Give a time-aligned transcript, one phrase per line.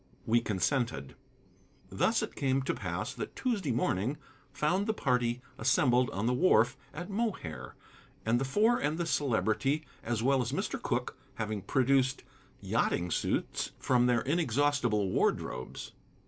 [0.25, 1.13] We consented.
[1.91, 4.17] Thus it came to pass that Tuesday morning
[4.51, 7.75] found the party assembled on the wharf at Mohair,
[8.25, 10.81] the Four and the Celebrity, as well as Mr.
[10.81, 12.23] Cooke, having produced
[12.61, 15.91] yachting suits from their inexhaustible wardrobes.